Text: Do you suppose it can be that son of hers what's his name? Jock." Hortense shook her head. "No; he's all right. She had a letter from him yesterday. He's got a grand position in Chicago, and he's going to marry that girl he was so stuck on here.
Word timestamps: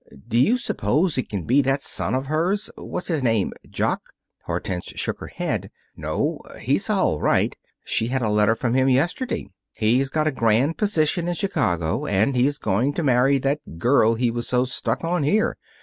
Do 0.27 0.39
you 0.39 0.57
suppose 0.57 1.15
it 1.19 1.29
can 1.29 1.43
be 1.45 1.61
that 1.61 1.83
son 1.83 2.15
of 2.15 2.25
hers 2.25 2.71
what's 2.75 3.05
his 3.07 3.21
name? 3.21 3.53
Jock." 3.69 4.01
Hortense 4.45 4.85
shook 4.95 5.19
her 5.19 5.27
head. 5.27 5.69
"No; 5.95 6.39
he's 6.59 6.89
all 6.89 7.19
right. 7.21 7.55
She 7.85 8.07
had 8.07 8.23
a 8.23 8.31
letter 8.31 8.55
from 8.55 8.73
him 8.73 8.89
yesterday. 8.89 9.45
He's 9.75 10.09
got 10.09 10.25
a 10.25 10.31
grand 10.31 10.79
position 10.79 11.27
in 11.27 11.35
Chicago, 11.35 12.07
and 12.07 12.35
he's 12.35 12.57
going 12.57 12.93
to 12.95 13.03
marry 13.03 13.37
that 13.37 13.77
girl 13.77 14.15
he 14.15 14.31
was 14.31 14.47
so 14.47 14.65
stuck 14.65 15.03
on 15.03 15.21
here. 15.21 15.55